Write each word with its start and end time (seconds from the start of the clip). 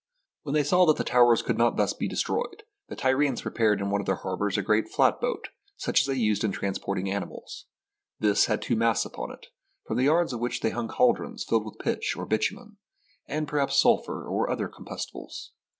When 0.41 0.55
they 0.55 0.63
saw 0.63 0.87
that 0.87 0.97
the 0.97 1.03
towers 1.03 1.43
could 1.43 1.59
not 1.59 1.77
thus 1.77 1.93
be 1.93 2.07
destroyed, 2.07 2.63
the 2.87 2.95
Tyrians 2.95 3.43
prepared 3.43 3.79
in 3.79 3.91
one 3.91 4.01
of 4.01 4.07
their 4.07 4.15
har 4.15 4.35
bours 4.35 4.57
a 4.57 4.63
great 4.63 4.89
flatboat 4.89 5.49
such 5.77 6.01
as 6.01 6.07
they 6.07 6.15
used 6.15 6.43
in 6.43 6.51
transport 6.51 6.97
ing 6.97 7.11
animals. 7.11 7.67
This 8.19 8.45
had 8.47 8.63
two 8.63 8.75
masts 8.75 9.05
upon 9.05 9.31
it, 9.31 9.49
from 9.85 9.97
the 9.97 10.01
SIEGE 10.01 10.05
OF 10.05 10.09
TYRE 10.09 10.15
yards 10.15 10.33
of 10.33 10.39
which 10.39 10.61
they 10.61 10.71
hung 10.71 10.87
caldrons 10.87 11.43
filled 11.47 11.65
with 11.65 11.77
pitch 11.77 12.15
or 12.17 12.25
bitumen, 12.25 12.77
and 13.27 13.47
perhaps 13.47 13.79
sulphur 13.79 14.27
and 14.27 14.51
other 14.51 14.67
com 14.67 14.85
bustibles. 14.85 15.49